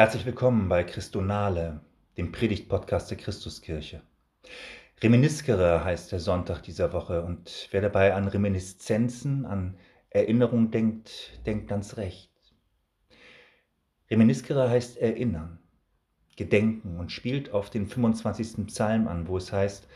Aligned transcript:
Herzlich 0.00 0.24
willkommen 0.24 0.70
bei 0.70 0.82
Christonale, 0.82 1.82
dem 2.16 2.32
Predigt-Podcast 2.32 3.10
der 3.10 3.18
Christuskirche. 3.18 4.00
Reminiscere 5.02 5.84
heißt 5.84 6.10
der 6.10 6.20
Sonntag 6.20 6.62
dieser 6.62 6.94
Woche 6.94 7.22
und 7.22 7.68
wer 7.70 7.82
dabei 7.82 8.14
an 8.14 8.26
Reminiszenzen, 8.26 9.44
an 9.44 9.76
Erinnerung 10.08 10.70
denkt, 10.70 11.38
denkt 11.44 11.68
ganz 11.68 11.98
recht. 11.98 12.32
Reminiscere 14.10 14.70
heißt 14.70 14.96
erinnern, 14.96 15.58
gedenken 16.34 16.98
und 16.98 17.12
spielt 17.12 17.52
auf 17.52 17.68
den 17.68 17.86
25. 17.86 18.68
Psalm 18.68 19.06
an, 19.06 19.28
wo 19.28 19.36
es 19.36 19.52
heißt, 19.52 19.86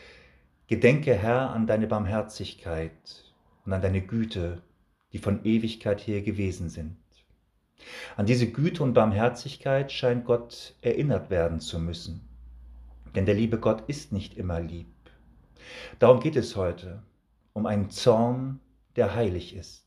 Gedenke 0.66 1.14
Herr 1.14 1.48
an 1.48 1.66
deine 1.66 1.86
Barmherzigkeit 1.86 3.32
und 3.64 3.72
an 3.72 3.80
deine 3.80 4.02
Güte, 4.02 4.60
die 5.14 5.18
von 5.18 5.46
Ewigkeit 5.46 6.06
her 6.06 6.20
gewesen 6.20 6.68
sind. 6.68 6.98
An 8.16 8.26
diese 8.26 8.50
Güte 8.50 8.82
und 8.82 8.94
Barmherzigkeit 8.94 9.92
scheint 9.92 10.24
Gott 10.24 10.74
erinnert 10.82 11.30
werden 11.30 11.60
zu 11.60 11.78
müssen. 11.78 12.28
Denn 13.14 13.26
der 13.26 13.34
liebe 13.34 13.58
Gott 13.58 13.88
ist 13.88 14.12
nicht 14.12 14.36
immer 14.36 14.60
lieb. 14.60 14.88
Darum 15.98 16.20
geht 16.20 16.36
es 16.36 16.56
heute, 16.56 17.02
um 17.52 17.66
einen 17.66 17.90
Zorn, 17.90 18.60
der 18.96 19.14
heilig 19.14 19.54
ist. 19.54 19.84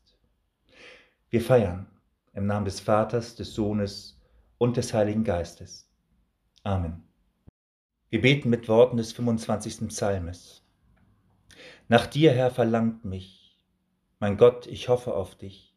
Wir 1.30 1.40
feiern 1.40 1.86
im 2.32 2.46
Namen 2.46 2.64
des 2.64 2.80
Vaters, 2.80 3.34
des 3.34 3.54
Sohnes 3.54 4.20
und 4.58 4.76
des 4.76 4.94
Heiligen 4.94 5.24
Geistes. 5.24 5.90
Amen. 6.62 7.02
Wir 8.10 8.22
beten 8.22 8.48
mit 8.48 8.68
Worten 8.68 8.96
des 8.96 9.12
25. 9.12 9.88
Psalmes. 9.88 10.62
Nach 11.88 12.06
dir, 12.06 12.32
Herr, 12.32 12.50
verlangt 12.50 13.04
mich. 13.04 13.58
Mein 14.20 14.36
Gott, 14.36 14.66
ich 14.66 14.88
hoffe 14.88 15.14
auf 15.14 15.34
dich. 15.34 15.67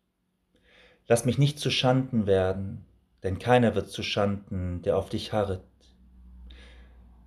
Lass 1.11 1.25
mich 1.25 1.37
nicht 1.37 1.59
zu 1.59 1.69
Schanden 1.69 2.25
werden, 2.25 2.85
denn 3.21 3.37
keiner 3.37 3.75
wird 3.75 3.89
zu 3.89 4.01
Schanden, 4.01 4.81
der 4.81 4.95
auf 4.95 5.09
dich 5.09 5.33
harret. 5.33 5.61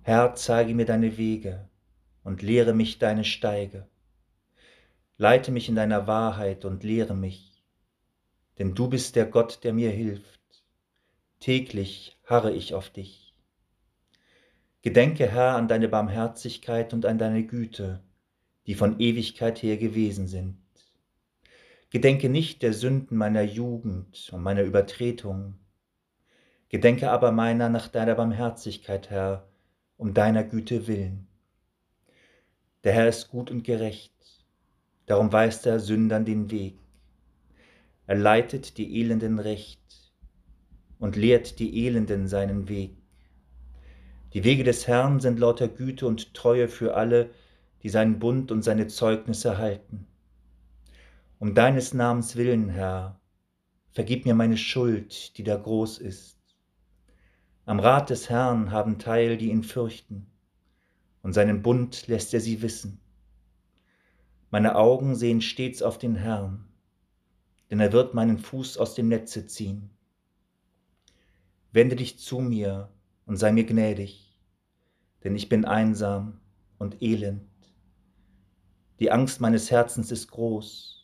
Herr, 0.01 0.33
zeige 0.33 0.73
mir 0.73 0.87
deine 0.87 1.19
Wege 1.19 1.69
und 2.23 2.41
lehre 2.41 2.73
mich 2.73 2.97
deine 2.97 3.23
Steige. 3.23 3.87
Leite 5.19 5.51
mich 5.51 5.69
in 5.69 5.75
deiner 5.75 6.07
Wahrheit 6.07 6.65
und 6.65 6.83
lehre 6.83 7.13
mich, 7.13 7.63
denn 8.57 8.73
du 8.73 8.89
bist 8.89 9.15
der 9.15 9.27
Gott, 9.27 9.63
der 9.63 9.71
mir 9.71 9.91
hilft. 9.91 10.41
Täglich 11.39 12.17
harre 12.25 12.53
ich 12.53 12.73
auf 12.73 12.89
dich. 12.89 13.35
Gedenke, 14.81 15.27
Herr, 15.27 15.57
an 15.57 15.67
deine 15.67 15.89
Barmherzigkeit 15.89 16.91
und 16.91 17.05
an 17.05 17.19
deine 17.19 17.43
Güte, 17.43 18.01
die 18.65 18.73
von 18.73 18.99
Ewigkeit 18.99 19.61
her 19.61 19.77
gewesen 19.77 20.27
sind. 20.27 20.64
Gedenke 21.95 22.27
nicht 22.27 22.61
der 22.61 22.73
Sünden 22.73 23.17
meiner 23.17 23.43
Jugend 23.43 24.29
und 24.33 24.43
meiner 24.43 24.63
Übertretung. 24.63 25.55
Gedenke 26.67 27.09
aber 27.09 27.31
meiner 27.31 27.69
nach 27.69 27.87
deiner 27.87 28.15
Barmherzigkeit, 28.15 29.09
Herr, 29.09 29.47
um 29.95 30.13
deiner 30.13 30.43
Güte 30.43 30.87
willen. 30.87 31.25
Der 32.83 32.91
Herr 32.91 33.07
ist 33.07 33.29
gut 33.29 33.49
und 33.49 33.63
gerecht, 33.63 34.11
darum 35.05 35.31
weist 35.31 35.65
er 35.67 35.79
Sündern 35.79 36.25
den 36.25 36.51
Weg. 36.51 36.77
Er 38.07 38.17
leitet 38.17 38.77
die 38.77 38.99
Elenden 38.99 39.39
recht 39.39 39.79
und 40.99 41.15
lehrt 41.15 41.59
die 41.59 41.85
Elenden 41.85 42.27
seinen 42.27 42.67
Weg. 42.67 42.97
Die 44.33 44.43
Wege 44.43 44.65
des 44.65 44.85
Herrn 44.85 45.21
sind 45.21 45.39
lauter 45.39 45.69
Güte 45.69 46.07
und 46.07 46.33
Treue 46.33 46.67
für 46.67 46.95
alle, 46.95 47.29
die 47.83 47.89
seinen 47.89 48.19
Bund 48.19 48.51
und 48.51 48.63
seine 48.63 48.87
Zeugnisse 48.87 49.57
halten. 49.57 50.04
Um 51.37 51.53
deines 51.53 51.93
Namens 51.93 52.37
willen, 52.37 52.69
Herr, 52.69 53.19
vergib 53.91 54.25
mir 54.25 54.35
meine 54.35 54.55
Schuld, 54.55 55.37
die 55.37 55.43
da 55.43 55.57
groß 55.57 55.97
ist. 55.97 56.39
Am 57.65 57.79
Rat 57.79 58.09
des 58.09 58.29
Herrn 58.29 58.71
haben 58.71 58.99
Teil, 58.99 59.35
die 59.35 59.49
ihn 59.49 59.63
fürchten, 59.63 60.27
und 61.21 61.33
seinen 61.33 61.61
Bund 61.61 62.07
lässt 62.07 62.33
er 62.33 62.39
sie 62.39 62.61
wissen. 62.61 63.01
Meine 64.49 64.75
Augen 64.75 65.15
sehen 65.15 65.41
stets 65.41 65.81
auf 65.81 65.97
den 65.97 66.15
Herrn, 66.15 66.69
denn 67.69 67.81
er 67.81 67.91
wird 67.91 68.13
meinen 68.13 68.37
Fuß 68.37 68.77
aus 68.77 68.95
dem 68.95 69.09
Netze 69.09 69.45
ziehen. 69.45 69.89
Wende 71.73 71.97
dich 71.97 72.17
zu 72.17 72.39
mir 72.39 72.89
und 73.25 73.35
sei 73.35 73.51
mir 73.51 73.65
gnädig, 73.65 74.39
denn 75.25 75.35
ich 75.35 75.49
bin 75.49 75.65
einsam 75.65 76.39
und 76.77 77.01
elend. 77.01 77.49
Die 78.99 79.11
Angst 79.11 79.41
meines 79.41 79.69
Herzens 79.69 80.11
ist 80.11 80.31
groß 80.31 80.94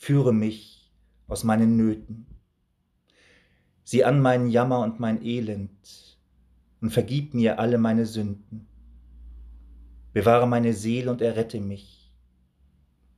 führe 0.00 0.32
mich 0.32 0.90
aus 1.28 1.44
meinen 1.44 1.76
Nöten. 1.76 2.24
Sieh 3.84 4.02
an 4.02 4.22
meinen 4.22 4.48
Jammer 4.48 4.80
und 4.80 4.98
mein 4.98 5.22
Elend 5.22 6.18
und 6.80 6.90
vergib 6.90 7.34
mir 7.34 7.58
alle 7.58 7.76
meine 7.76 8.06
Sünden. 8.06 8.66
Bewahre 10.14 10.48
meine 10.48 10.72
Seele 10.72 11.10
und 11.10 11.20
errette 11.20 11.60
mich. 11.60 12.14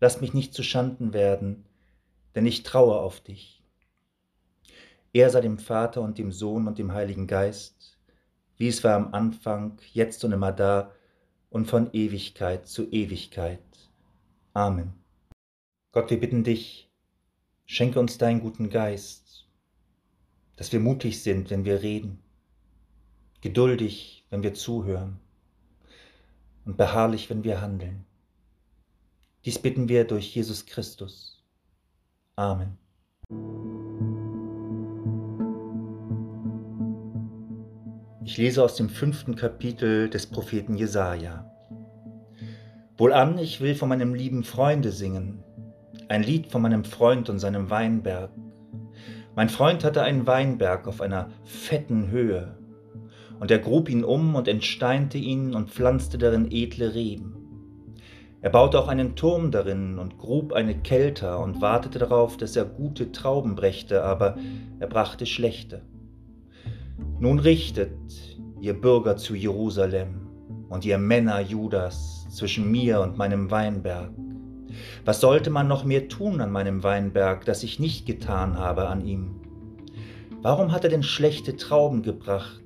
Lass 0.00 0.20
mich 0.20 0.34
nicht 0.34 0.54
zu 0.54 0.65
Schanden 0.65 1.12
werden, 1.12 1.65
denn 2.34 2.47
ich 2.47 2.65
traue 2.65 2.99
auf 2.99 3.20
dich. 3.20 3.62
Er 5.12 5.31
sei 5.31 5.41
dem 5.41 5.59
Vater 5.59 6.03
und 6.03 6.19
dem 6.19 6.32
Sohn 6.32 6.66
und 6.66 6.78
dem 6.78 6.93
Heiligen 6.93 7.28
Geist, 7.28 7.97
wie 8.56 8.66
es 8.66 8.82
war 8.82 8.97
am 8.97 9.14
Anfang, 9.14 9.78
jetzt 9.93 10.25
und 10.25 10.32
immer 10.32 10.50
da 10.50 10.91
und 11.49 11.66
von 11.66 11.93
Ewigkeit 11.93 12.66
zu 12.66 12.91
Ewigkeit. 12.91 13.62
Amen. 14.53 15.02
Gott, 15.95 16.09
wir 16.09 16.19
bitten 16.19 16.43
dich, 16.43 16.91
schenke 17.67 18.01
uns 18.01 18.17
deinen 18.17 18.41
guten 18.41 18.71
Geist, 18.71 19.47
dass 20.57 20.73
wir 20.73 20.81
mutig 20.81 21.23
sind, 21.23 21.51
wenn 21.51 21.67
wir 21.67 21.83
reden, 21.83 22.23
geduldig, 23.43 24.25
wenn 24.31 24.43
wir 24.43 24.55
zuhören 24.55 25.21
und 26.65 26.79
beharrlich, 26.79 27.29
wenn 27.29 27.45
wir 27.45 27.61
handeln. 27.61 28.07
Dies 29.45 29.59
bitten 29.59 29.91
wir 29.91 30.05
durch 30.05 30.35
Jesus 30.35 30.65
Christus. 30.65 31.45
Amen. 32.37 32.79
Ich 38.25 38.39
lese 38.39 38.65
aus 38.65 38.77
dem 38.77 38.89
fünften 38.89 39.37
Kapitel 39.37 40.09
des 40.09 40.27
Propheten 40.27 40.75
Jesaja. 40.75 41.51
Wohlan, 42.97 43.37
ich 43.37 43.61
will 43.61 43.75
von 43.75 43.91
meinem 43.91 44.15
lieben 44.15 44.43
Freunde 44.43 44.91
singen, 44.91 45.45
ein 46.12 46.23
Lied 46.23 46.49
von 46.49 46.61
meinem 46.61 46.84
Freund 46.84 47.31
und 47.31 47.39
seinem 47.39 47.71
Weinberg. 47.71 48.31
Mein 49.34 49.49
Freund 49.49 49.83
hatte 49.83 50.03
einen 50.03 50.27
Weinberg 50.27 50.87
auf 50.87 51.00
einer 51.00 51.31
fetten 51.43 52.11
Höhe, 52.11 52.59
und 53.41 53.50
er 53.50 53.59
grub 53.59 53.89
ihn 53.89 54.05
um 54.05 54.34
und 54.34 54.47
entsteinte 54.47 55.17
ihn 55.17 55.55
und 55.55 55.71
pflanzte 55.71 56.19
darin 56.19 56.53
edle 56.53 56.93
Reben. 56.93 57.34
Er 58.43 58.50
baute 58.50 58.78
auch 58.78 58.89
einen 58.89 59.17
Turm 59.17 59.50
darin 59.53 59.99
und 59.99 60.19
grub 60.19 60.53
eine 60.53 60.77
Kelter 60.77 61.41
und 61.41 61.62
wartete 61.62 61.99
darauf, 61.99 62.37
dass 62.37 62.56
er 62.56 62.67
gute 62.67 63.11
Trauben 63.11 63.55
brächte, 63.55 64.05
aber 64.05 64.37
er 64.81 64.89
brachte 64.89 65.25
schlechte. 65.25 65.81
Nun 67.21 67.39
richtet, 67.39 67.91
ihr 68.61 68.79
Bürger 68.79 69.17
zu 69.17 69.34
Jerusalem 69.34 70.29
und 70.69 70.84
ihr 70.84 70.99
Männer 70.99 71.41
Judas 71.41 72.27
zwischen 72.29 72.71
mir 72.71 73.00
und 73.00 73.17
meinem 73.17 73.50
Weinberg. 73.50 74.11
Was 75.05 75.21
sollte 75.21 75.50
man 75.50 75.69
noch 75.69 75.84
mehr 75.84 76.09
tun 76.09 76.41
an 76.41 76.50
meinem 76.50 76.83
Weinberg, 76.83 77.44
das 77.44 77.62
ich 77.62 77.78
nicht 77.78 78.06
getan 78.06 78.59
habe 78.59 78.88
an 78.88 79.05
ihm? 79.05 79.41
Warum 80.43 80.72
hat 80.72 80.84
er 80.84 80.91
denn 80.91 81.03
schlechte 81.03 81.56
Trauben 81.56 82.03
gebracht, 82.03 82.60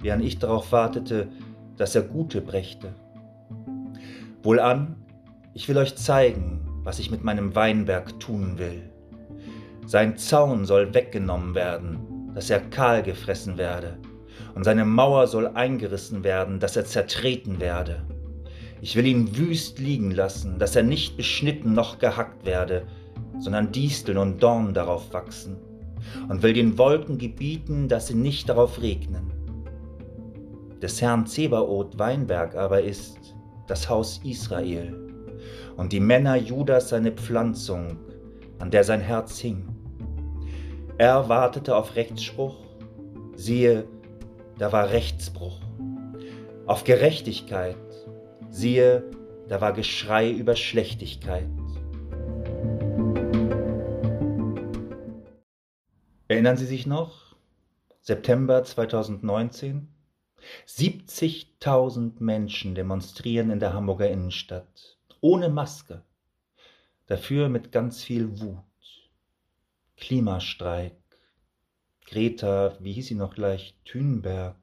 während 0.00 0.24
ich 0.24 0.38
darauf 0.38 0.72
wartete, 0.72 1.28
dass 1.76 1.94
er 1.94 2.02
gute 2.02 2.40
brächte? 2.40 2.94
Wohlan, 4.42 4.96
ich 5.54 5.68
will 5.68 5.76
euch 5.76 5.96
zeigen, 5.96 6.60
was 6.82 6.98
ich 6.98 7.10
mit 7.10 7.22
meinem 7.22 7.54
Weinberg 7.54 8.18
tun 8.20 8.58
will. 8.58 8.90
Sein 9.86 10.16
Zaun 10.16 10.64
soll 10.64 10.94
weggenommen 10.94 11.54
werden, 11.54 12.32
dass 12.34 12.50
er 12.50 12.60
kahl 12.60 13.02
gefressen 13.02 13.58
werde, 13.58 13.98
und 14.54 14.64
seine 14.64 14.84
Mauer 14.84 15.26
soll 15.26 15.48
eingerissen 15.48 16.24
werden, 16.24 16.60
dass 16.60 16.76
er 16.76 16.84
zertreten 16.84 17.60
werde. 17.60 18.02
Ich 18.82 18.96
will 18.96 19.06
ihn 19.06 19.36
wüst 19.36 19.78
liegen 19.78 20.10
lassen, 20.10 20.58
dass 20.58 20.74
er 20.74 20.82
nicht 20.82 21.16
beschnitten 21.16 21.74
noch 21.74 21.98
gehackt 21.98 22.46
werde, 22.46 22.86
sondern 23.38 23.72
Disteln 23.72 24.16
und 24.16 24.42
Dorn 24.42 24.72
darauf 24.72 25.12
wachsen, 25.12 25.56
und 26.28 26.42
will 26.42 26.54
den 26.54 26.78
Wolken 26.78 27.18
gebieten, 27.18 27.88
dass 27.88 28.06
sie 28.06 28.14
nicht 28.14 28.48
darauf 28.48 28.80
regnen. 28.80 29.32
Des 30.80 31.02
Herrn 31.02 31.26
Zebaoth 31.26 31.98
Weinberg 31.98 32.54
aber 32.54 32.82
ist 32.82 33.18
das 33.66 33.88
Haus 33.88 34.20
Israel, 34.24 34.96
und 35.76 35.92
die 35.92 36.00
Männer 36.00 36.36
Judas 36.36 36.88
seine 36.88 37.12
Pflanzung, 37.12 37.98
an 38.58 38.70
der 38.70 38.84
sein 38.84 39.00
Herz 39.00 39.38
hing. 39.38 39.68
Er 40.96 41.28
wartete 41.28 41.76
auf 41.76 41.96
Rechtsspruch, 41.96 42.56
siehe, 43.34 43.84
da 44.58 44.72
war 44.72 44.90
Rechtsbruch, 44.90 45.60
auf 46.66 46.84
Gerechtigkeit, 46.84 47.76
Siehe, 48.50 49.08
da 49.48 49.60
war 49.60 49.72
Geschrei 49.72 50.30
über 50.30 50.56
Schlechtigkeit. 50.56 51.48
Erinnern 56.26 56.56
Sie 56.56 56.66
sich 56.66 56.86
noch? 56.86 57.36
September 58.00 58.64
2019. 58.64 59.88
70.000 60.66 62.14
Menschen 62.22 62.74
demonstrieren 62.74 63.50
in 63.50 63.60
der 63.60 63.72
Hamburger 63.72 64.10
Innenstadt. 64.10 64.98
Ohne 65.20 65.48
Maske. 65.48 66.02
Dafür 67.06 67.48
mit 67.48 67.70
ganz 67.70 68.02
viel 68.02 68.40
Wut. 68.40 68.64
Klimastreik. 69.96 70.96
Greta, 72.06 72.76
wie 72.80 72.92
hieß 72.94 73.08
sie 73.08 73.14
noch 73.14 73.34
gleich? 73.34 73.78
Thunberg. 73.84 74.56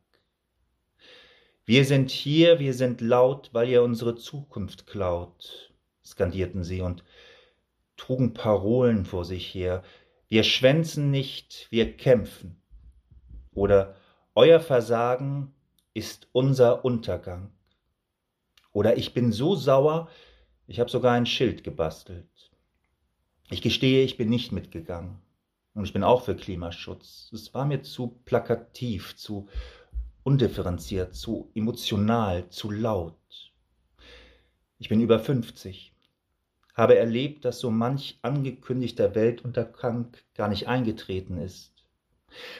Wir 1.67 1.83
sind 1.83 2.11
hier, 2.11 2.59
wir 2.59 2.73
sind 2.73 3.01
laut, 3.01 3.49
weil 3.51 3.67
ihr 3.67 3.83
unsere 3.83 4.15
Zukunft 4.15 4.87
klaut, 4.87 5.73
skandierten 6.01 6.63
sie 6.63 6.79
und 6.79 7.03
trugen 7.97 8.33
Parolen 8.33 9.03
vor 9.03 9.25
sich 9.25 9.53
her. 9.53 9.83
Wir 10.29 10.43
schwänzen 10.43 11.11
nicht, 11.11 11.67
wir 11.69 11.97
kämpfen. 11.97 12.61
Oder 13.53 13.97
Euer 14.33 14.61
Versagen 14.61 15.53
ist 15.93 16.29
unser 16.31 16.85
Untergang. 16.85 17.51
Oder 18.71 18.95
ich 18.95 19.13
bin 19.13 19.33
so 19.33 19.53
sauer, 19.53 20.09
ich 20.67 20.79
habe 20.79 20.89
sogar 20.89 21.15
ein 21.15 21.25
Schild 21.25 21.65
gebastelt. 21.65 22.49
Ich 23.49 23.61
gestehe, 23.61 24.05
ich 24.05 24.15
bin 24.15 24.29
nicht 24.29 24.53
mitgegangen. 24.53 25.19
Und 25.73 25.83
ich 25.83 25.91
bin 25.91 26.03
auch 26.03 26.23
für 26.23 26.35
Klimaschutz. 26.35 27.29
Es 27.33 27.53
war 27.53 27.65
mir 27.65 27.81
zu 27.81 28.19
plakativ, 28.23 29.17
zu 29.17 29.49
undifferenziert, 30.27 31.15
zu 31.15 31.49
emotional, 31.55 32.49
zu 32.49 32.69
laut. 32.69 33.15
Ich 34.79 34.89
bin 34.89 35.01
über 35.01 35.19
50, 35.19 35.93
habe 36.75 36.97
erlebt, 36.97 37.45
dass 37.45 37.59
so 37.59 37.71
manch 37.71 38.19
angekündigter 38.21 39.15
Weltuntergang 39.15 40.11
gar 40.35 40.49
nicht 40.49 40.67
eingetreten 40.67 41.37
ist 41.37 41.77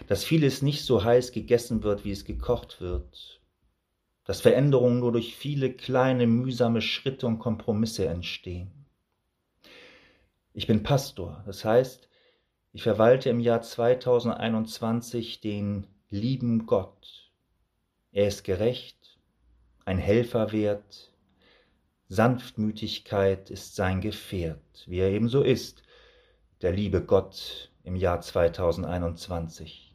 dass 0.08 0.24
vieles 0.24 0.62
nicht 0.62 0.84
so 0.84 1.04
heiß 1.04 1.32
gegessen 1.32 1.84
wird, 1.84 2.06
wie 2.06 2.12
es 2.12 2.26
gekocht 2.26 2.82
wird, 2.82 3.42
dass 4.24 4.42
Veränderungen 4.42 5.00
nur 5.00 5.12
durch 5.12 5.36
viele 5.36 5.72
kleine 5.72 6.28
mühsame 6.28 6.82
Schritte 6.82 7.28
und 7.28 7.40
Kompromisse 7.40 8.08
entstehen. 8.08 8.72
Ich 10.54 10.68
bin 10.68 10.84
Pastor, 10.84 11.44
das 11.46 11.64
heißt, 11.64 12.10
ich 12.74 12.84
verwalte 12.84 13.30
im 13.30 13.40
Jahr 13.40 13.62
2021 13.62 15.40
den 15.40 15.88
lieben 16.10 16.66
Gott. 16.66 17.27
Er 18.18 18.30
ist 18.30 18.44
gerecht, 18.44 19.20
ein 19.86 20.00
Helfer 20.00 20.52
wert, 20.52 21.14
Sanftmütigkeit 22.08 23.52
ist 23.52 23.76
sein 23.76 24.02
Gefährt, 24.02 24.86
wie 24.88 24.98
er 24.98 25.12
ebenso 25.12 25.44
ist, 25.44 25.84
der 26.64 26.72
liebe 26.72 27.04
Gott 27.04 27.70
im 27.84 27.96
Jahr 27.96 28.20
2021. 28.20 29.94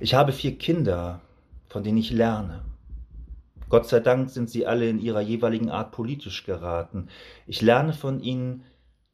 Ich 0.00 0.14
habe 0.14 0.32
vier 0.32 0.58
Kinder, 0.58 1.20
von 1.68 1.84
denen 1.84 1.98
ich 1.98 2.10
lerne. 2.10 2.64
Gott 3.68 3.88
sei 3.88 4.00
Dank 4.00 4.30
sind 4.30 4.50
sie 4.50 4.66
alle 4.66 4.88
in 4.88 4.98
ihrer 4.98 5.20
jeweiligen 5.20 5.70
Art 5.70 5.92
politisch 5.92 6.42
geraten. 6.42 7.08
Ich 7.46 7.62
lerne 7.62 7.92
von 7.92 8.18
ihnen 8.18 8.64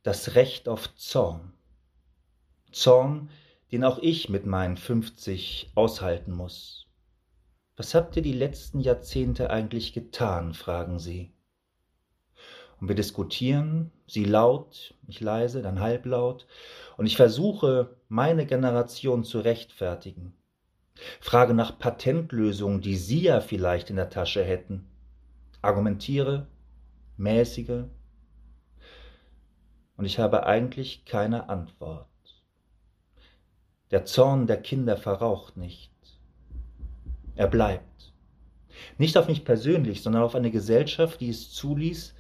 das 0.03 0.35
Recht 0.35 0.67
auf 0.67 0.95
Zorn. 0.95 1.53
Zorn, 2.73 3.29
den 3.71 3.85
auch 3.85 3.99
ich 3.99 4.31
mit 4.31 4.47
meinen 4.47 4.79
50 4.79 5.73
aushalten 5.75 6.33
muss. 6.33 6.80
Was 7.81 7.95
habt 7.95 8.15
ihr 8.15 8.21
die 8.21 8.35
letzten 8.35 8.81
Jahrzehnte 8.81 9.49
eigentlich 9.49 9.95
getan? 9.95 10.53
fragen 10.53 10.99
sie. 10.99 11.33
Und 12.79 12.89
wir 12.89 12.95
diskutieren, 12.95 13.91
sie 14.07 14.27
laut, 14.27 14.95
ich 15.09 15.23
leise, 15.23 15.63
dann 15.63 15.81
halblaut. 15.81 16.47
Und 16.99 17.07
ich 17.07 17.17
versuche, 17.17 17.97
meine 18.11 18.45
Generation 18.45 19.25
zu 19.25 19.41
rechtfertigen. 19.41 20.35
Frage 21.23 21.55
nach 21.55 21.79
Patentlösungen, 21.79 22.83
die 22.83 22.97
Sie 22.97 23.23
ja 23.23 23.41
vielleicht 23.41 23.89
in 23.89 23.97
der 23.97 24.11
Tasche 24.11 24.45
hätten. 24.45 24.85
Argumentiere, 25.63 26.49
mäßige. 27.17 27.85
Und 29.97 30.05
ich 30.05 30.19
habe 30.19 30.45
eigentlich 30.45 31.07
keine 31.07 31.49
Antwort. 31.49 32.09
Der 33.91 34.05
Zorn 34.05 34.47
der 34.47 34.61
Kinder 34.61 34.99
verraucht 34.99 35.57
nicht. 35.57 35.90
Er 37.37 37.47
bleibt. 37.47 38.13
Nicht 38.99 39.17
auf 39.17 39.29
mich 39.29 39.45
persönlich, 39.45 40.03
sondern 40.03 40.23
auf 40.23 40.35
eine 40.35 40.51
Gesellschaft, 40.51 41.21
die 41.21 41.31
es 41.31 41.51
zuließ, 41.53 42.15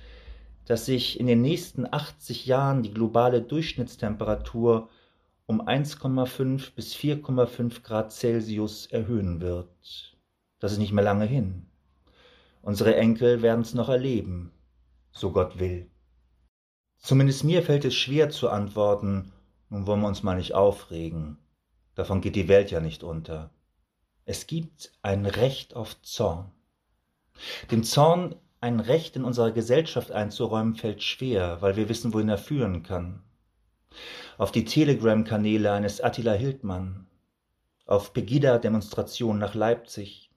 dass 0.66 0.86
sich 0.86 1.18
in 1.18 1.26
den 1.26 1.42
nächsten 1.42 1.86
80 1.90 2.46
Jahren 2.46 2.82
die 2.82 2.92
globale 2.92 3.42
Durchschnittstemperatur 3.42 4.88
um 5.46 5.60
1,5 5.60 6.74
bis 6.74 6.94
4,5 6.94 7.82
Grad 7.82 8.12
Celsius 8.12 8.86
erhöhen 8.86 9.40
wird. 9.40 10.16
Das 10.60 10.72
ist 10.72 10.78
nicht 10.78 10.92
mehr 10.92 11.04
lange 11.04 11.24
hin. 11.24 11.66
Unsere 12.62 12.94
Enkel 12.94 13.42
werden 13.42 13.62
es 13.62 13.74
noch 13.74 13.88
erleben, 13.88 14.52
so 15.10 15.32
Gott 15.32 15.58
will. 15.58 15.90
Zumindest 16.98 17.44
mir 17.44 17.62
fällt 17.62 17.84
es 17.84 17.94
schwer 17.94 18.30
zu 18.30 18.50
antworten, 18.50 19.32
nun 19.70 19.86
wollen 19.86 20.02
wir 20.02 20.08
uns 20.08 20.22
mal 20.22 20.36
nicht 20.36 20.54
aufregen. 20.54 21.38
Davon 21.94 22.20
geht 22.20 22.36
die 22.36 22.48
Welt 22.48 22.70
ja 22.70 22.80
nicht 22.80 23.02
unter. 23.02 23.50
Es 24.30 24.46
gibt 24.46 24.92
ein 25.02 25.26
Recht 25.26 25.74
auf 25.74 26.00
Zorn. 26.02 26.52
Dem 27.72 27.82
Zorn 27.82 28.36
ein 28.60 28.78
Recht 28.78 29.16
in 29.16 29.24
unserer 29.24 29.50
Gesellschaft 29.50 30.12
einzuräumen, 30.12 30.76
fällt 30.76 31.02
schwer, 31.02 31.60
weil 31.62 31.74
wir 31.74 31.88
wissen, 31.88 32.14
wohin 32.14 32.28
er 32.28 32.38
führen 32.38 32.84
kann. 32.84 33.24
Auf 34.38 34.52
die 34.52 34.64
Telegram-Kanäle 34.64 35.72
eines 35.72 36.00
Attila 36.00 36.34
Hildmann, 36.34 37.08
auf 37.86 38.12
Pegida-Demonstrationen 38.12 39.40
nach 39.40 39.56
Leipzig, 39.56 40.30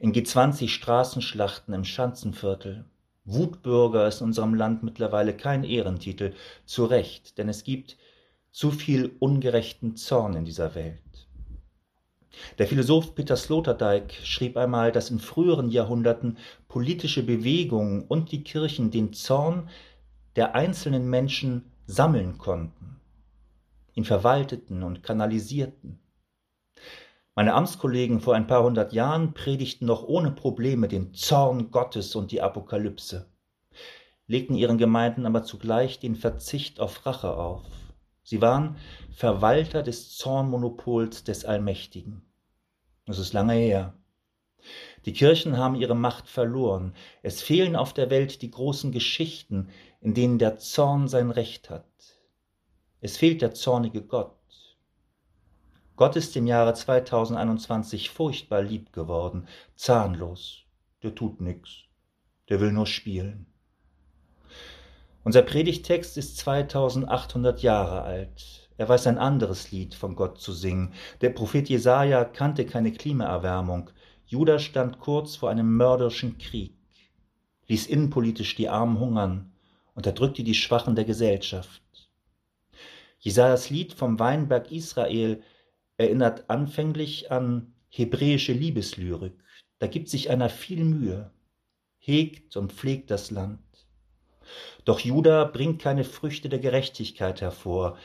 in 0.00 0.12
G20-Straßenschlachten 0.12 1.74
im 1.74 1.84
Schanzenviertel. 1.84 2.86
Wutbürger 3.24 4.08
ist 4.08 4.20
in 4.20 4.26
unserem 4.26 4.54
Land 4.54 4.82
mittlerweile 4.82 5.36
kein 5.36 5.62
Ehrentitel, 5.62 6.34
zu 6.64 6.86
Recht, 6.86 7.38
denn 7.38 7.48
es 7.48 7.62
gibt 7.62 7.98
zu 8.50 8.72
viel 8.72 9.14
ungerechten 9.20 9.94
Zorn 9.94 10.34
in 10.34 10.44
dieser 10.44 10.74
Welt. 10.74 11.05
Der 12.58 12.66
Philosoph 12.66 13.14
Peter 13.14 13.36
Sloterdijk 13.36 14.12
schrieb 14.22 14.56
einmal, 14.56 14.92
dass 14.92 15.10
in 15.10 15.18
früheren 15.18 15.70
Jahrhunderten 15.70 16.38
politische 16.68 17.22
Bewegungen 17.22 18.02
und 18.02 18.32
die 18.32 18.44
Kirchen 18.44 18.90
den 18.90 19.12
Zorn 19.12 19.68
der 20.36 20.54
einzelnen 20.54 21.08
Menschen 21.08 21.70
sammeln 21.86 22.38
konnten, 22.38 23.00
ihn 23.94 24.04
verwalteten 24.04 24.82
und 24.82 25.02
kanalisierten. 25.02 25.98
Meine 27.34 27.54
Amtskollegen 27.54 28.20
vor 28.20 28.34
ein 28.34 28.46
paar 28.46 28.62
hundert 28.62 28.92
Jahren 28.92 29.34
predigten 29.34 29.86
noch 29.86 30.02
ohne 30.02 30.30
Probleme 30.30 30.88
den 30.88 31.14
Zorn 31.14 31.70
Gottes 31.70 32.14
und 32.14 32.32
die 32.32 32.42
Apokalypse, 32.42 33.26
legten 34.26 34.56
ihren 34.56 34.78
Gemeinden 34.78 35.26
aber 35.26 35.42
zugleich 35.42 36.00
den 36.00 36.16
Verzicht 36.16 36.80
auf 36.80 37.06
Rache 37.06 37.36
auf. 37.36 37.64
Sie 38.22 38.42
waren 38.42 38.76
Verwalter 39.12 39.82
des 39.82 40.16
Zornmonopols 40.16 41.24
des 41.24 41.44
Allmächtigen. 41.44 42.25
Das 43.06 43.18
ist 43.18 43.32
lange 43.32 43.54
her. 43.54 43.94
Die 45.04 45.12
Kirchen 45.12 45.56
haben 45.56 45.76
ihre 45.76 45.94
Macht 45.94 46.28
verloren. 46.28 46.94
Es 47.22 47.40
fehlen 47.40 47.76
auf 47.76 47.92
der 47.92 48.10
Welt 48.10 48.42
die 48.42 48.50
großen 48.50 48.90
Geschichten, 48.90 49.68
in 50.00 50.14
denen 50.14 50.38
der 50.38 50.58
Zorn 50.58 51.06
sein 51.06 51.30
Recht 51.30 51.70
hat. 51.70 51.86
Es 53.00 53.16
fehlt 53.16 53.42
der 53.42 53.54
zornige 53.54 54.02
Gott. 54.02 54.34
Gott 55.94 56.16
ist 56.16 56.36
im 56.36 56.46
Jahre 56.46 56.74
2021 56.74 58.10
furchtbar 58.10 58.62
lieb 58.62 58.92
geworden, 58.92 59.46
zahnlos. 59.76 60.64
Der 61.02 61.14
tut 61.14 61.40
nichts. 61.40 61.84
Der 62.48 62.60
will 62.60 62.72
nur 62.72 62.86
spielen. 62.86 63.46
Unser 65.24 65.42
Predigtext 65.42 66.16
ist 66.16 66.36
2800 66.38 67.62
Jahre 67.62 68.02
alt. 68.02 68.65
Er 68.78 68.88
weiß 68.88 69.06
ein 69.06 69.18
anderes 69.18 69.70
Lied 69.70 69.94
von 69.94 70.16
Gott 70.16 70.38
zu 70.40 70.52
singen. 70.52 70.92
Der 71.20 71.30
Prophet 71.30 71.68
Jesaja 71.68 72.24
kannte 72.24 72.66
keine 72.66 72.92
Klimaerwärmung. 72.92 73.90
Judah 74.26 74.58
stand 74.58 74.98
kurz 74.98 75.36
vor 75.36 75.50
einem 75.50 75.76
mörderischen 75.76 76.36
Krieg, 76.38 76.74
ließ 77.68 77.86
innenpolitisch 77.86 78.56
die 78.56 78.68
Armen 78.68 78.98
hungern, 78.98 79.52
unterdrückte 79.94 80.42
die 80.42 80.54
Schwachen 80.54 80.96
der 80.96 81.04
Gesellschaft. 81.04 81.82
Jesajas 83.18 83.70
Lied 83.70 83.94
vom 83.94 84.18
Weinberg 84.18 84.70
Israel 84.70 85.42
erinnert 85.96 86.50
anfänglich 86.50 87.30
an 87.30 87.72
hebräische 87.88 88.52
Liebeslyrik. 88.52 89.32
Da 89.78 89.86
gibt 89.86 90.08
sich 90.08 90.28
einer 90.28 90.48
viel 90.48 90.84
Mühe, 90.84 91.30
hegt 91.98 92.56
und 92.56 92.72
pflegt 92.72 93.10
das 93.10 93.30
Land. 93.30 93.60
Doch 94.84 95.00
Judah 95.00 95.44
bringt 95.44 95.80
keine 95.80 96.04
Früchte 96.04 96.48
der 96.48 96.58
Gerechtigkeit 96.58 97.40
hervor, 97.40 97.96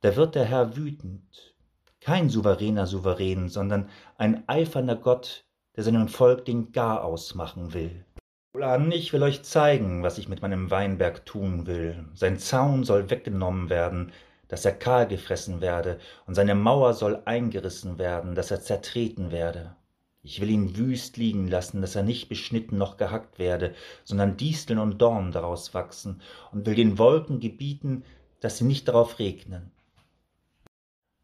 da 0.00 0.14
wird 0.14 0.36
der 0.36 0.44
Herr 0.44 0.76
wütend, 0.76 1.54
kein 2.00 2.30
souveräner 2.30 2.86
Souverän, 2.86 3.48
sondern 3.48 3.88
ein 4.16 4.48
eifernder 4.48 4.94
Gott, 4.94 5.44
der 5.74 5.82
seinem 5.82 6.06
Volk 6.06 6.44
den 6.44 6.70
Garaus 6.70 7.34
machen 7.34 7.74
will. 7.74 8.04
Wohlan, 8.52 8.92
ich 8.92 9.12
will 9.12 9.22
euch 9.24 9.42
zeigen, 9.42 10.04
was 10.04 10.18
ich 10.18 10.28
mit 10.28 10.40
meinem 10.40 10.70
Weinberg 10.70 11.26
tun 11.26 11.66
will. 11.66 12.04
Sein 12.14 12.38
Zaun 12.38 12.84
soll 12.84 13.10
weggenommen 13.10 13.70
werden, 13.70 14.12
dass 14.46 14.64
er 14.64 14.72
kahl 14.72 15.08
gefressen 15.08 15.60
werde, 15.60 15.98
und 16.26 16.34
seine 16.34 16.54
Mauer 16.54 16.94
soll 16.94 17.20
eingerissen 17.24 17.98
werden, 17.98 18.34
dass 18.34 18.50
er 18.50 18.60
zertreten 18.60 19.32
werde. 19.32 19.74
Ich 20.22 20.40
will 20.40 20.50
ihn 20.50 20.76
wüst 20.76 21.16
liegen 21.16 21.48
lassen, 21.48 21.80
dass 21.80 21.96
er 21.96 22.02
nicht 22.04 22.28
beschnitten 22.28 22.78
noch 22.78 22.96
gehackt 22.96 23.38
werde, 23.38 23.74
sondern 24.04 24.36
Disteln 24.36 24.78
und 24.78 24.98
Dornen 25.02 25.32
daraus 25.32 25.74
wachsen, 25.74 26.22
und 26.52 26.66
will 26.66 26.74
den 26.74 26.98
Wolken 26.98 27.40
gebieten, 27.40 28.04
dass 28.40 28.58
sie 28.58 28.64
nicht 28.64 28.86
darauf 28.88 29.18
regnen. 29.18 29.72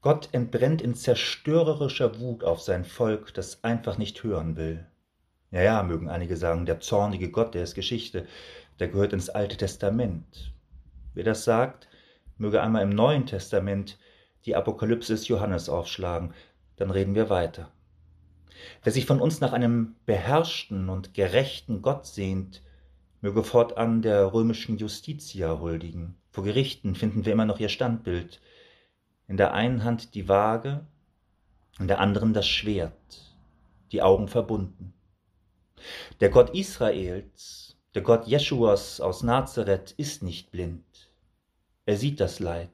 Gott 0.04 0.28
entbrennt 0.32 0.82
in 0.82 0.94
zerstörerischer 0.94 2.20
Wut 2.20 2.44
auf 2.44 2.60
sein 2.60 2.84
Volk, 2.84 3.32
das 3.32 3.64
einfach 3.64 3.96
nicht 3.96 4.22
hören 4.22 4.54
will. 4.54 4.84
Ja, 5.50 5.62
ja, 5.62 5.82
mögen 5.82 6.10
einige 6.10 6.36
sagen, 6.36 6.66
der 6.66 6.80
zornige 6.80 7.30
Gott, 7.30 7.54
der 7.54 7.62
ist 7.62 7.74
Geschichte, 7.74 8.26
der 8.78 8.88
gehört 8.88 9.14
ins 9.14 9.30
Alte 9.30 9.56
Testament. 9.56 10.52
Wer 11.14 11.24
das 11.24 11.44
sagt, 11.44 11.88
möge 12.36 12.60
einmal 12.60 12.82
im 12.82 12.90
Neuen 12.90 13.24
Testament 13.24 13.98
die 14.44 14.54
Apokalypse 14.54 15.14
des 15.14 15.26
Johannes 15.28 15.70
aufschlagen, 15.70 16.34
dann 16.76 16.90
reden 16.90 17.14
wir 17.14 17.30
weiter. 17.30 17.70
Wer 18.82 18.92
sich 18.92 19.06
von 19.06 19.22
uns 19.22 19.40
nach 19.40 19.54
einem 19.54 19.96
beherrschten 20.04 20.90
und 20.90 21.14
gerechten 21.14 21.80
Gott 21.80 22.04
sehnt, 22.04 22.60
möge 23.22 23.42
fortan 23.42 24.02
der 24.02 24.34
römischen 24.34 24.76
Justitia 24.76 25.60
huldigen. 25.60 26.16
Vor 26.30 26.44
Gerichten 26.44 26.94
finden 26.94 27.24
wir 27.24 27.32
immer 27.32 27.46
noch 27.46 27.58
ihr 27.58 27.70
Standbild. 27.70 28.42
In 29.26 29.36
der 29.36 29.54
einen 29.54 29.84
Hand 29.84 30.14
die 30.14 30.28
Waage, 30.28 30.86
in 31.78 31.88
der 31.88 32.00
anderen 32.00 32.34
das 32.34 32.46
Schwert, 32.46 33.36
die 33.92 34.02
Augen 34.02 34.28
verbunden. 34.28 34.92
Der 36.20 36.28
Gott 36.28 36.50
Israels, 36.50 37.76
der 37.94 38.02
Gott 38.02 38.26
Jeschuas 38.26 39.00
aus 39.00 39.22
Nazareth 39.22 39.92
ist 39.96 40.22
nicht 40.22 40.50
blind. 40.50 40.84
Er 41.86 41.96
sieht 41.96 42.20
das 42.20 42.40
Leid. 42.40 42.70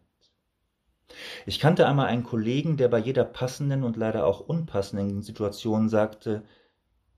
Ich 1.47 1.59
kannte 1.59 1.87
einmal 1.87 2.07
einen 2.07 2.23
Kollegen, 2.23 2.77
der 2.77 2.89
bei 2.89 2.99
jeder 2.99 3.25
passenden 3.25 3.83
und 3.83 3.97
leider 3.97 4.25
auch 4.25 4.41
unpassenden 4.41 5.23
Situation 5.23 5.89
sagte, 5.89 6.45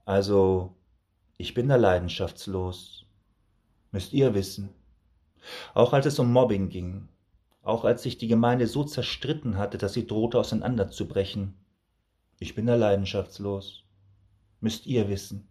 also, 0.04 0.74
ich 1.36 1.54
bin 1.54 1.68
da 1.68 1.76
leidenschaftslos. 1.76 3.06
Müsst 3.92 4.12
ihr 4.12 4.34
wissen. 4.34 4.70
Auch 5.74 5.92
als 5.92 6.06
es 6.06 6.18
um 6.18 6.32
Mobbing 6.32 6.70
ging, 6.70 7.08
auch 7.62 7.84
als 7.84 8.02
sich 8.02 8.18
die 8.18 8.28
Gemeinde 8.28 8.66
so 8.66 8.84
zerstritten 8.84 9.56
hatte, 9.56 9.78
dass 9.78 9.94
sie 9.94 10.06
drohte 10.06 10.38
auseinanderzubrechen. 10.38 11.54
Ich 12.40 12.54
bin 12.54 12.66
da 12.66 12.74
leidenschaftslos. 12.74 13.84
Müsst 14.60 14.86
ihr 14.86 15.08
wissen. 15.08 15.46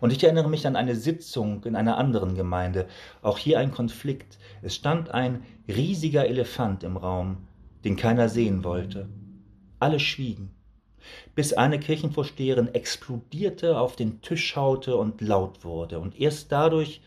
Und 0.00 0.12
ich 0.12 0.22
erinnere 0.22 0.50
mich 0.50 0.66
an 0.66 0.76
eine 0.76 0.94
Sitzung 0.94 1.64
in 1.64 1.76
einer 1.76 1.96
anderen 1.96 2.34
Gemeinde, 2.34 2.86
auch 3.22 3.38
hier 3.38 3.58
ein 3.58 3.72
Konflikt. 3.72 4.38
Es 4.62 4.74
stand 4.74 5.10
ein 5.10 5.42
riesiger 5.66 6.26
Elefant 6.26 6.84
im 6.84 6.96
Raum, 6.96 7.48
den 7.84 7.96
keiner 7.96 8.28
sehen 8.28 8.64
wollte. 8.64 9.08
Alle 9.78 9.98
schwiegen, 9.98 10.54
bis 11.34 11.52
eine 11.52 11.80
Kirchenvorsteherin 11.80 12.74
explodierte, 12.74 13.78
auf 13.78 13.96
den 13.96 14.20
Tisch 14.20 14.46
schaute 14.46 14.96
und 14.96 15.20
laut 15.20 15.64
wurde. 15.64 15.98
Und 15.98 16.20
erst 16.20 16.52
dadurch 16.52 17.00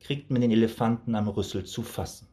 kriegt 0.00 0.30
man 0.30 0.40
den 0.40 0.50
Elefanten 0.50 1.14
am 1.14 1.28
Rüssel 1.28 1.64
zu 1.64 1.82
fassen. 1.82 2.29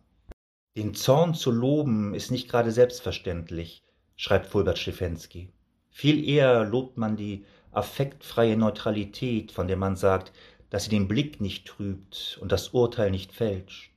Den 0.77 0.93
Zorn 0.93 1.33
zu 1.33 1.49
loben 1.49 2.13
ist 2.13 2.29
nicht 2.29 2.47
gerade 2.47 2.71
selbstverständlich, 2.71 3.81
schreibt 4.15 4.45
Fulbert 4.45 4.77
Stefensky. 4.77 5.49
Viel 5.89 6.23
eher 6.23 6.65
lobt 6.65 6.99
man 6.99 7.17
die 7.17 7.45
affektfreie 7.71 8.55
Neutralität, 8.55 9.51
von 9.51 9.67
der 9.67 9.77
man 9.77 9.95
sagt, 9.95 10.33
dass 10.69 10.83
sie 10.83 10.91
den 10.91 11.07
Blick 11.07 11.41
nicht 11.41 11.65
trübt 11.65 12.37
und 12.43 12.51
das 12.51 12.69
Urteil 12.69 13.09
nicht 13.09 13.33
fälscht. 13.33 13.91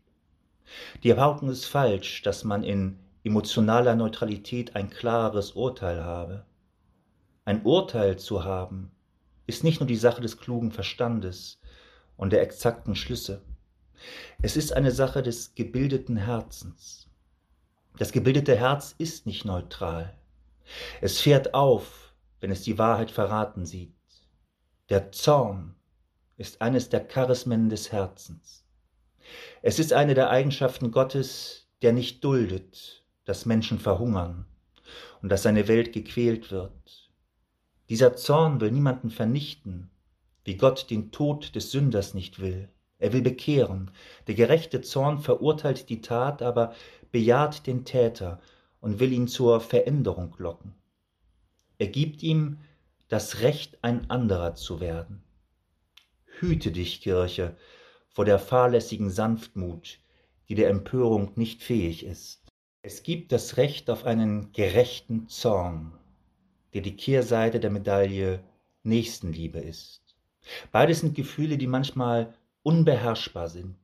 Die 1.02 1.12
Behauptung 1.12 1.50
ist 1.50 1.66
falsch, 1.66 2.22
dass 2.22 2.44
man 2.44 2.64
in 2.64 2.98
emotionaler 3.24 3.94
Neutralität 3.94 4.74
ein 4.74 4.88
klares 4.88 5.50
Urteil 5.52 6.02
habe. 6.02 6.46
Ein 7.44 7.60
Urteil 7.62 8.18
zu 8.18 8.44
haben, 8.44 8.90
ist 9.46 9.64
nicht 9.64 9.80
nur 9.80 9.86
die 9.86 9.96
Sache 9.96 10.22
des 10.22 10.38
klugen 10.38 10.70
Verstandes 10.70 11.60
und 12.16 12.32
der 12.32 12.40
exakten 12.40 12.96
Schlüsse. 12.96 13.42
Es 14.42 14.56
ist 14.56 14.72
eine 14.72 14.90
Sache 14.90 15.22
des 15.22 15.54
gebildeten 15.54 16.16
Herzens. 16.16 17.08
Das 17.98 18.12
gebildete 18.12 18.56
Herz 18.56 18.94
ist 18.98 19.26
nicht 19.26 19.44
neutral. 19.44 20.16
Es 21.00 21.20
fährt 21.20 21.54
auf, 21.54 22.14
wenn 22.40 22.50
es 22.50 22.62
die 22.62 22.78
Wahrheit 22.78 23.10
verraten 23.10 23.66
sieht. 23.66 23.94
Der 24.88 25.12
Zorn 25.12 25.74
ist 26.36 26.62
eines 26.62 26.88
der 26.88 27.06
Charismen 27.06 27.68
des 27.68 27.92
Herzens. 27.92 28.64
Es 29.62 29.78
ist 29.78 29.92
eine 29.92 30.14
der 30.14 30.30
Eigenschaften 30.30 30.90
Gottes, 30.90 31.68
der 31.82 31.92
nicht 31.92 32.24
duldet, 32.24 33.04
dass 33.24 33.46
Menschen 33.46 33.78
verhungern 33.78 34.46
und 35.22 35.28
dass 35.28 35.42
seine 35.42 35.68
Welt 35.68 35.92
gequält 35.92 36.50
wird. 36.50 37.10
Dieser 37.88 38.16
Zorn 38.16 38.60
will 38.60 38.70
niemanden 38.70 39.10
vernichten, 39.10 39.90
wie 40.44 40.56
Gott 40.56 40.90
den 40.90 41.12
Tod 41.12 41.54
des 41.54 41.70
Sünders 41.70 42.14
nicht 42.14 42.40
will. 42.40 42.68
Er 43.00 43.12
will 43.12 43.22
bekehren. 43.22 43.90
Der 44.26 44.34
gerechte 44.34 44.82
Zorn 44.82 45.18
verurteilt 45.18 45.88
die 45.88 46.00
Tat, 46.00 46.42
aber 46.42 46.74
bejaht 47.10 47.66
den 47.66 47.84
Täter 47.84 48.40
und 48.80 49.00
will 49.00 49.12
ihn 49.12 49.26
zur 49.26 49.60
Veränderung 49.60 50.34
locken. 50.38 50.74
Er 51.78 51.88
gibt 51.88 52.22
ihm 52.22 52.58
das 53.08 53.40
Recht, 53.40 53.78
ein 53.82 54.08
anderer 54.10 54.54
zu 54.54 54.80
werden. 54.80 55.22
Hüte 56.24 56.70
dich, 56.70 57.00
Kirche, 57.00 57.56
vor 58.08 58.24
der 58.24 58.38
fahrlässigen 58.38 59.10
Sanftmut, 59.10 59.98
die 60.48 60.54
der 60.54 60.68
Empörung 60.68 61.32
nicht 61.36 61.62
fähig 61.62 62.04
ist. 62.04 62.44
Es 62.82 63.02
gibt 63.02 63.32
das 63.32 63.56
Recht 63.56 63.90
auf 63.90 64.04
einen 64.04 64.52
gerechten 64.52 65.28
Zorn, 65.28 65.92
der 66.72 66.82
die 66.82 66.96
Kehrseite 66.96 67.60
der 67.60 67.70
Medaille 67.70 68.42
Nächstenliebe 68.82 69.58
ist. 69.58 70.02
Beides 70.72 71.00
sind 71.00 71.14
Gefühle, 71.14 71.58
die 71.58 71.66
manchmal 71.66 72.34
unbeherrschbar 72.62 73.48
sind. 73.48 73.76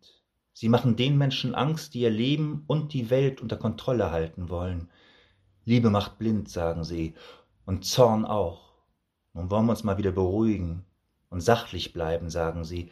Sie 0.52 0.68
machen 0.68 0.96
den 0.96 1.18
Menschen 1.18 1.54
Angst, 1.54 1.94
die 1.94 2.00
ihr 2.00 2.10
Leben 2.10 2.64
und 2.66 2.92
die 2.92 3.10
Welt 3.10 3.40
unter 3.40 3.56
Kontrolle 3.56 4.10
halten 4.10 4.48
wollen. 4.48 4.90
Liebe 5.64 5.90
macht 5.90 6.18
blind, 6.18 6.48
sagen 6.48 6.84
sie, 6.84 7.14
und 7.64 7.84
Zorn 7.84 8.24
auch. 8.24 8.72
Nun 9.34 9.50
wollen 9.50 9.66
wir 9.66 9.72
uns 9.72 9.84
mal 9.84 9.98
wieder 9.98 10.12
beruhigen 10.12 10.84
und 11.28 11.40
sachlich 11.40 11.92
bleiben, 11.92 12.30
sagen 12.30 12.64
sie. 12.64 12.90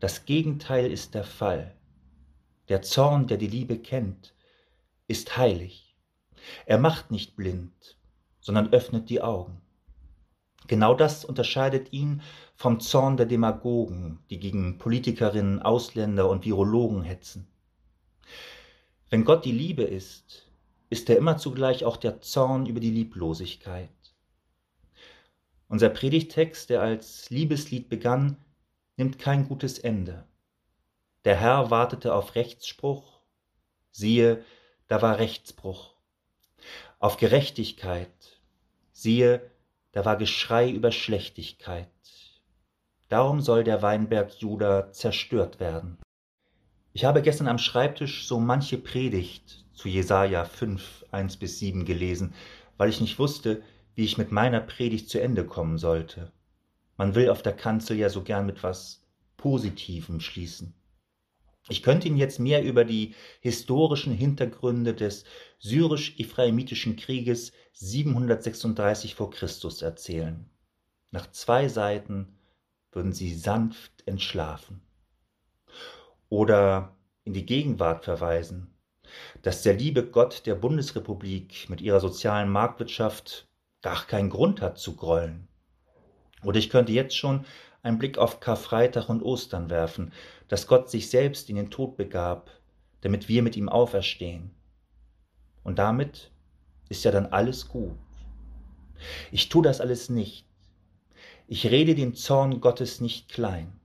Das 0.00 0.24
Gegenteil 0.24 0.90
ist 0.90 1.14
der 1.14 1.24
Fall. 1.24 1.76
Der 2.68 2.82
Zorn, 2.82 3.26
der 3.26 3.38
die 3.38 3.48
Liebe 3.48 3.78
kennt, 3.78 4.34
ist 5.06 5.36
heilig. 5.36 5.96
Er 6.66 6.78
macht 6.78 7.10
nicht 7.10 7.36
blind, 7.36 7.98
sondern 8.40 8.72
öffnet 8.72 9.10
die 9.10 9.20
Augen. 9.20 9.61
Genau 10.68 10.94
das 10.94 11.24
unterscheidet 11.24 11.92
ihn 11.92 12.22
vom 12.54 12.80
Zorn 12.80 13.16
der 13.16 13.26
Demagogen, 13.26 14.20
die 14.30 14.38
gegen 14.38 14.78
Politikerinnen, 14.78 15.60
Ausländer 15.62 16.28
und 16.28 16.44
Virologen 16.44 17.02
hetzen. 17.02 17.48
Wenn 19.10 19.24
Gott 19.24 19.44
die 19.44 19.52
Liebe 19.52 19.82
ist, 19.82 20.48
ist 20.88 21.10
er 21.10 21.16
immer 21.16 21.36
zugleich 21.36 21.84
auch 21.84 21.96
der 21.96 22.20
Zorn 22.20 22.66
über 22.66 22.80
die 22.80 22.90
Lieblosigkeit. 22.90 23.88
Unser 25.68 25.88
Predigtext, 25.88 26.70
der 26.70 26.82
als 26.82 27.30
Liebeslied 27.30 27.88
begann, 27.88 28.36
nimmt 28.96 29.18
kein 29.18 29.48
gutes 29.48 29.78
Ende. 29.78 30.26
Der 31.24 31.36
Herr 31.36 31.70
wartete 31.70 32.14
auf 32.14 32.34
Rechtsspruch, 32.34 33.20
siehe, 33.90 34.44
da 34.88 35.00
war 35.00 35.18
Rechtsbruch. 35.18 35.94
Auf 36.98 37.16
Gerechtigkeit, 37.16 38.40
siehe, 38.92 39.51
da 39.92 40.04
war 40.04 40.16
Geschrei 40.16 40.70
über 40.70 40.90
Schlechtigkeit. 40.90 41.88
Darum 43.08 43.42
soll 43.42 43.62
der 43.62 43.82
Weinberg 43.82 44.32
Juda 44.40 44.90
zerstört 44.90 45.60
werden. 45.60 45.98
Ich 46.94 47.04
habe 47.04 47.22
gestern 47.22 47.46
am 47.46 47.58
Schreibtisch 47.58 48.26
so 48.26 48.40
manche 48.40 48.78
Predigt 48.78 49.64
zu 49.74 49.88
Jesaja 49.88 50.44
5, 50.44 51.06
1 51.10 51.36
bis 51.36 51.58
7 51.58 51.84
gelesen, 51.84 52.34
weil 52.78 52.88
ich 52.88 53.00
nicht 53.00 53.18
wusste, 53.18 53.62
wie 53.94 54.04
ich 54.04 54.18
mit 54.18 54.32
meiner 54.32 54.60
Predigt 54.60 55.10
zu 55.10 55.20
Ende 55.20 55.44
kommen 55.44 55.76
sollte. 55.76 56.32
Man 56.96 57.14
will 57.14 57.28
auf 57.28 57.42
der 57.42 57.54
Kanzel 57.54 57.98
ja 57.98 58.08
so 58.08 58.22
gern 58.22 58.46
mit 58.46 58.62
was 58.62 59.02
Positivem 59.36 60.20
schließen. 60.20 60.74
Ich 61.68 61.82
könnte 61.82 62.08
Ihnen 62.08 62.16
jetzt 62.16 62.40
mehr 62.40 62.64
über 62.64 62.84
die 62.84 63.14
historischen 63.40 64.12
Hintergründe 64.12 64.94
des 64.94 65.24
syrisch-ephraimitischen 65.58 66.96
Krieges 66.96 67.52
736 67.72 69.14
vor 69.14 69.30
Christus 69.30 69.82
erzählen. 69.82 70.48
Nach 71.10 71.30
zwei 71.30 71.68
Seiten 71.68 72.38
würden 72.90 73.12
Sie 73.12 73.34
sanft 73.34 74.06
entschlafen. 74.06 74.82
Oder 76.28 76.96
in 77.24 77.32
die 77.32 77.46
Gegenwart 77.46 78.04
verweisen, 78.04 78.74
dass 79.42 79.62
der 79.62 79.74
liebe 79.74 80.06
Gott 80.06 80.46
der 80.46 80.54
Bundesrepublik 80.54 81.68
mit 81.68 81.80
ihrer 81.80 82.00
sozialen 82.00 82.50
Marktwirtschaft 82.50 83.48
gar 83.82 84.06
keinen 84.06 84.30
Grund 84.30 84.60
hat 84.60 84.78
zu 84.78 84.96
grollen. 84.96 85.48
Oder 86.42 86.58
ich 86.58 86.70
könnte 86.70 86.92
jetzt 86.92 87.16
schon 87.16 87.44
einen 87.82 87.98
Blick 87.98 88.18
auf 88.18 88.40
Karfreitag 88.40 89.08
und 89.08 89.22
Ostern 89.22 89.70
werfen, 89.70 90.12
dass 90.48 90.66
Gott 90.66 90.90
sich 90.90 91.10
selbst 91.10 91.50
in 91.50 91.56
den 91.56 91.70
Tod 91.70 91.96
begab, 91.96 92.50
damit 93.00 93.28
wir 93.28 93.42
mit 93.42 93.56
ihm 93.56 93.68
auferstehen. 93.68 94.54
Und 95.64 95.78
damit 95.78 96.31
ist 96.92 97.04
ja 97.04 97.10
dann 97.10 97.26
alles 97.26 97.68
gut. 97.68 97.98
Ich 99.32 99.48
tue 99.48 99.62
das 99.62 99.80
alles 99.80 100.10
nicht. 100.10 100.46
Ich 101.48 101.66
rede 101.66 101.94
den 101.94 102.14
Zorn 102.14 102.60
Gottes 102.60 103.00
nicht 103.00 103.30
klein, 103.30 103.80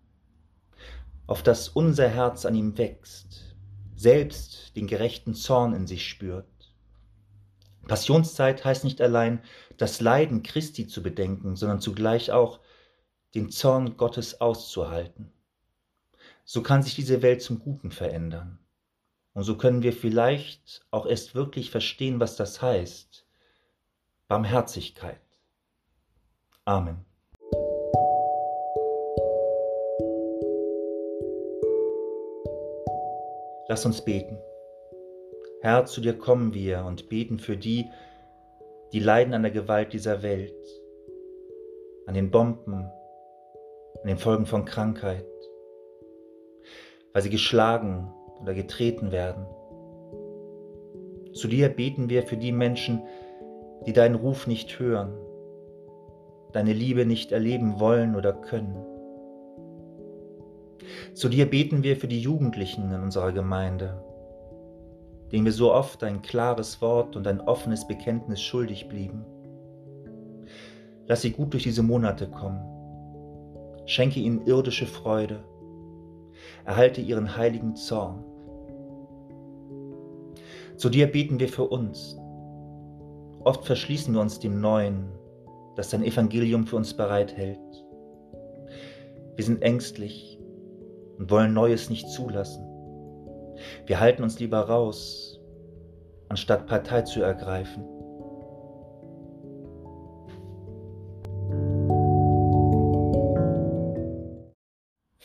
auf 1.26 1.42
dass 1.42 1.70
unser 1.70 2.10
Herz 2.10 2.46
an 2.46 2.54
ihm 2.54 2.78
wächst, 2.78 3.56
selbst 3.96 4.76
den 4.76 4.88
gerechten 4.88 5.34
Zorn 5.34 5.74
in 5.74 5.88
sich 5.88 6.06
spürt. 6.08 6.46
Passionszeit 7.88 8.66
heißt 8.66 8.84
nicht 8.84 9.00
allein, 9.02 9.42
das 9.78 10.02
Leiden 10.02 10.44
Christi 10.44 10.86
zu 10.88 11.02
bedenken, 11.02 11.56
sondern 11.56 11.80
zugleich 11.80 12.32
auch 12.32 12.60
den 13.36 13.50
Zorn 13.50 13.96
Gottes 13.96 14.42
auszuhalten. 14.42 15.32
So 16.44 16.62
kann 16.62 16.84
sich 16.84 16.96
diese 16.96 17.22
Welt 17.22 17.42
zum 17.42 17.60
Guten 17.60 17.92
verändern. 17.92 18.60
Und 19.38 19.44
so 19.44 19.56
können 19.56 19.84
wir 19.84 19.94
vielleicht 19.94 20.84
auch 20.90 21.06
erst 21.06 21.36
wirklich 21.36 21.70
verstehen, 21.70 22.20
was 22.20 22.38
das 22.38 22.60
heißt. 22.60 23.24
Barmherzigkeit. 24.28 25.22
Amen. 26.66 27.06
Lass 33.68 33.86
uns 33.86 34.04
beten. 34.04 34.40
Herr, 35.62 35.86
zu 35.86 36.02
dir 36.02 36.18
kommen 36.18 36.56
wir 36.56 36.84
und 36.86 37.08
beten 37.08 37.38
für 37.38 37.58
die, 37.58 37.92
die 38.92 39.00
leiden 39.00 39.36
an 39.36 39.44
der 39.44 39.52
Gewalt 39.52 39.94
dieser 39.94 40.24
Welt, 40.24 40.68
an 42.08 42.16
den 42.16 42.32
Bomben, 42.32 42.90
an 44.02 44.08
den 44.08 44.18
Folgen 44.18 44.48
von 44.48 44.66
Krankheit, 44.66 45.28
weil 47.14 47.22
sie 47.22 47.30
geschlagen 47.30 48.12
oder 48.42 48.54
getreten 48.54 49.12
werden. 49.12 49.46
Zu 51.34 51.48
dir 51.48 51.70
beten 51.70 52.10
wir 52.10 52.24
für 52.24 52.38
die 52.38 52.52
Menschen, 52.52 53.02
die 53.86 53.94
deinen 53.94 54.16
Ruf 54.16 54.48
nicht 54.48 54.80
hören, 54.80 55.14
deine 56.52 56.74
Liebe 56.74 57.06
nicht 57.06 57.32
erleben 57.32 57.80
wollen 57.80 58.16
oder 58.16 58.34
können. 58.34 58.76
Zu 61.14 61.30
dir 61.30 61.50
beten 61.50 61.84
wir 61.84 61.98
für 61.98 62.08
die 62.08 62.22
Jugendlichen 62.22 62.92
in 62.92 63.02
unserer 63.02 63.32
Gemeinde, 63.32 64.02
denen 65.32 65.46
wir 65.46 65.52
so 65.52 65.74
oft 65.74 66.04
ein 66.04 66.22
klares 66.22 66.82
Wort 66.82 67.16
und 67.16 67.28
ein 67.28 67.42
offenes 67.42 67.88
Bekenntnis 67.88 68.42
schuldig 68.42 68.88
blieben. 68.88 69.26
Lass 71.08 71.22
sie 71.22 71.32
gut 71.32 71.54
durch 71.54 71.64
diese 71.64 71.84
Monate 71.84 72.28
kommen. 72.28 72.62
Schenke 73.86 74.20
ihnen 74.20 74.46
irdische 74.46 74.86
Freude. 74.86 75.44
Erhalte 76.66 77.02
ihren 77.02 77.38
heiligen 77.38 77.76
Zorn. 77.76 78.24
Zu 80.78 80.90
dir 80.90 81.12
beten 81.12 81.40
wir 81.40 81.50
für 81.50 81.64
uns. 81.64 82.18
Oft 83.44 83.66
verschließen 83.66 84.14
wir 84.14 84.22
uns 84.22 84.40
dem 84.40 84.60
Neuen, 84.60 85.10
das 85.76 85.90
dein 85.90 86.04
Evangelium 86.04 86.68
für 86.68 86.76
uns 86.76 86.94
bereithält. 86.94 87.60
Wir 89.36 89.46
sind 89.46 89.62
ängstlich 89.62 90.40
und 91.18 91.32
wollen 91.32 91.54
Neues 91.54 91.90
nicht 91.90 92.10
zulassen. 92.10 92.64
Wir 93.86 94.00
halten 94.00 94.24
uns 94.24 94.40
lieber 94.40 94.60
raus, 94.60 95.40
anstatt 96.30 96.68
Partei 96.68 97.04
zu 97.04 97.22
ergreifen. 97.22 97.84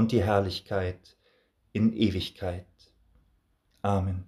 und 0.00 0.12
die 0.12 0.22
Herrlichkeit 0.24 1.16
in 1.72 1.92
Ewigkeit. 1.92 2.66
Amen. 3.82 4.24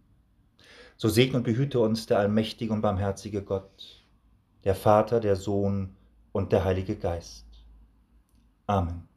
So 0.96 1.08
segne 1.08 1.38
und 1.38 1.44
behüte 1.44 1.80
uns 1.80 2.06
der 2.06 2.18
allmächtige 2.18 2.72
und 2.72 2.82
barmherzige 2.82 3.42
Gott, 3.42 4.06
der 4.64 4.74
Vater, 4.74 5.18
der 5.18 5.35
Sohn 5.35 5.96
und 6.30 6.52
der 6.52 6.64
Heilige 6.64 6.94
Geist. 6.94 7.46
Amen. 8.66 9.08